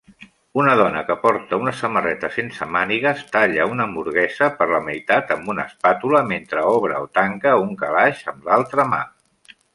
Una 0.59 0.71
dona 0.77 1.01
que 1.09 1.15
porta 1.25 1.59
una 1.63 1.73
samarreta 1.81 2.31
sense 2.37 2.67
mànigues 2.77 3.21
talla 3.35 3.67
una 3.73 3.87
hamburguesa 3.89 4.47
per 4.63 4.69
la 4.73 4.81
meitat 4.87 5.35
amb 5.37 5.53
una 5.55 5.67
espàtula 5.73 6.23
mentre 6.33 6.65
obre 6.73 6.99
o 7.05 7.07
tanca 7.21 7.55
un 7.67 7.79
calaix 7.85 8.25
amb 8.35 8.51
l'altra 8.51 8.89
mà. 8.97 9.05